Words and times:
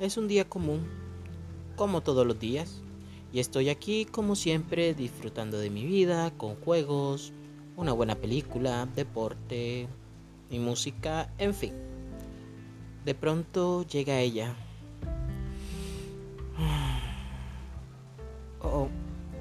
Es 0.00 0.16
un 0.16 0.28
día 0.28 0.48
común, 0.48 0.86
como 1.74 2.02
todos 2.02 2.24
los 2.24 2.38
días, 2.38 2.82
y 3.32 3.40
estoy 3.40 3.68
aquí 3.68 4.04
como 4.04 4.36
siempre 4.36 4.94
disfrutando 4.94 5.58
de 5.58 5.70
mi 5.70 5.84
vida 5.84 6.30
con 6.36 6.54
juegos, 6.54 7.32
una 7.76 7.92
buena 7.92 8.14
película, 8.14 8.86
deporte, 8.94 9.88
mi 10.50 10.60
música, 10.60 11.32
en 11.36 11.52
fin. 11.52 11.72
De 13.04 13.16
pronto 13.16 13.84
llega 13.86 14.20
ella. 14.20 14.54
Oh, 18.60 18.88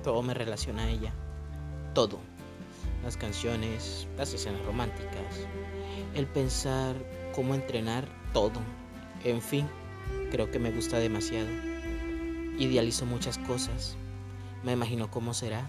todo 0.04 0.22
me 0.22 0.36
relaciona 0.36 0.84
a 0.84 0.90
ella. 0.92 1.12
Todo. 1.96 2.20
Las 3.04 3.18
canciones, 3.18 4.08
las 4.16 4.32
escenas 4.32 4.64
románticas, 4.64 5.48
el 6.14 6.28
pensar 6.28 6.96
cómo 7.34 7.56
entrenar, 7.56 8.08
todo. 8.32 8.62
En 9.24 9.42
fin, 9.42 9.68
creo 10.32 10.52
que 10.52 10.60
me 10.60 10.72
gusta 10.72 11.00
demasiado. 11.00 11.48
Idealizo 12.60 13.06
muchas 13.06 13.38
cosas. 13.38 13.98
Me 14.64 14.74
imagino 14.74 15.10
cómo 15.10 15.34
será. 15.34 15.68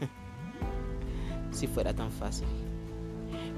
si 1.52 1.66
fuera 1.66 1.94
tan 1.94 2.10
fácil. 2.10 2.48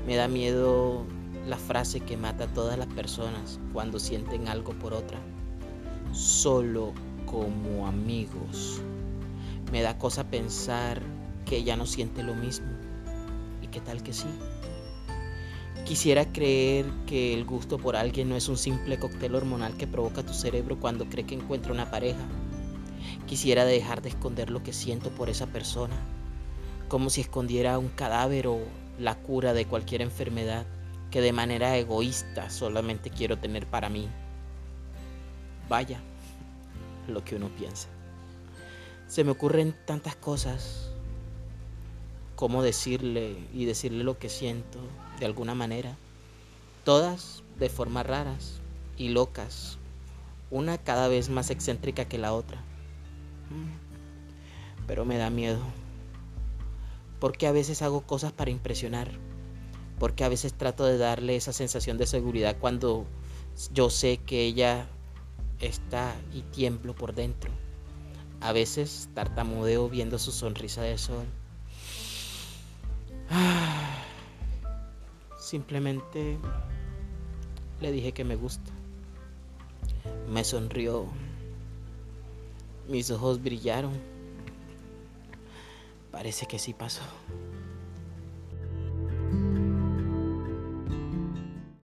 Me 0.06 0.16
da 0.16 0.28
miedo 0.28 1.04
la 1.46 1.56
frase 1.56 2.00
que 2.00 2.16
mata 2.16 2.44
a 2.44 2.48
todas 2.48 2.78
las 2.78 2.88
personas 2.88 3.58
cuando 3.72 3.98
sienten 3.98 4.48
algo 4.48 4.72
por 4.72 4.92
otra. 4.92 5.18
Solo 6.12 6.92
como 7.26 7.86
amigos. 7.86 8.80
Me 9.72 9.82
da 9.82 9.98
cosa 9.98 10.24
pensar 10.24 11.02
que 11.44 11.58
ella 11.58 11.76
no 11.76 11.86
siente 11.86 12.22
lo 12.22 12.34
mismo. 12.34 12.68
¿Y 13.62 13.68
qué 13.68 13.80
tal 13.80 14.02
que 14.02 14.12
sí? 14.12 14.28
Quisiera 15.84 16.24
creer 16.32 16.86
que 17.06 17.34
el 17.34 17.44
gusto 17.44 17.76
por 17.76 17.94
alguien 17.94 18.30
no 18.30 18.36
es 18.36 18.48
un 18.48 18.56
simple 18.56 18.98
cóctel 18.98 19.34
hormonal 19.34 19.76
que 19.76 19.86
provoca 19.86 20.22
tu 20.22 20.32
cerebro 20.32 20.80
cuando 20.80 21.04
cree 21.10 21.26
que 21.26 21.34
encuentra 21.34 21.74
una 21.74 21.90
pareja. 21.90 22.24
Quisiera 23.26 23.66
dejar 23.66 24.00
de 24.00 24.08
esconder 24.08 24.48
lo 24.48 24.62
que 24.62 24.72
siento 24.72 25.10
por 25.10 25.28
esa 25.28 25.46
persona, 25.46 25.96
como 26.88 27.10
si 27.10 27.20
escondiera 27.20 27.78
un 27.78 27.88
cadáver 27.88 28.46
o 28.46 28.60
la 28.98 29.16
cura 29.16 29.52
de 29.52 29.66
cualquier 29.66 30.00
enfermedad 30.00 30.64
que 31.10 31.20
de 31.20 31.32
manera 31.32 31.76
egoísta 31.76 32.48
solamente 32.48 33.10
quiero 33.10 33.38
tener 33.38 33.66
para 33.66 33.90
mí. 33.90 34.08
Vaya, 35.68 36.00
lo 37.08 37.22
que 37.22 37.36
uno 37.36 37.50
piensa. 37.58 37.88
Se 39.06 39.22
me 39.22 39.32
ocurren 39.32 39.76
tantas 39.84 40.16
cosas, 40.16 40.93
cómo 42.36 42.62
decirle 42.62 43.36
y 43.52 43.64
decirle 43.64 44.04
lo 44.04 44.18
que 44.18 44.28
siento 44.28 44.78
de 45.18 45.26
alguna 45.26 45.54
manera, 45.54 45.96
todas 46.84 47.42
de 47.58 47.68
formas 47.68 48.06
raras 48.06 48.60
y 48.96 49.08
locas, 49.08 49.78
una 50.50 50.78
cada 50.78 51.08
vez 51.08 51.28
más 51.28 51.50
excéntrica 51.50 52.06
que 52.06 52.18
la 52.18 52.32
otra. 52.32 52.58
Mm, 53.50 54.86
pero 54.86 55.04
me 55.04 55.16
da 55.16 55.30
miedo, 55.30 55.60
porque 57.20 57.46
a 57.46 57.52
veces 57.52 57.82
hago 57.82 58.02
cosas 58.02 58.32
para 58.32 58.50
impresionar, 58.50 59.10
porque 59.98 60.24
a 60.24 60.28
veces 60.28 60.54
trato 60.54 60.84
de 60.84 60.98
darle 60.98 61.36
esa 61.36 61.52
sensación 61.52 61.98
de 61.98 62.06
seguridad 62.06 62.56
cuando 62.60 63.06
yo 63.72 63.90
sé 63.90 64.18
que 64.18 64.42
ella 64.42 64.86
está 65.60 66.14
y 66.32 66.42
tiemblo 66.42 66.94
por 66.94 67.14
dentro. 67.14 67.50
A 68.40 68.52
veces 68.52 69.08
tartamudeo 69.14 69.88
viendo 69.88 70.18
su 70.18 70.32
sonrisa 70.32 70.82
de 70.82 70.98
sol. 70.98 71.24
Simplemente 75.38 76.38
le 77.80 77.92
dije 77.92 78.12
que 78.12 78.24
me 78.24 78.36
gusta. 78.36 78.72
Me 80.28 80.42
sonrió. 80.42 81.06
Mis 82.88 83.10
ojos 83.10 83.42
brillaron. 83.42 83.92
Parece 86.10 86.46
que 86.46 86.58
sí 86.58 86.72
pasó. 86.72 87.02